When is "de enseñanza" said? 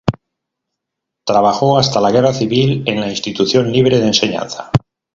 3.99-4.71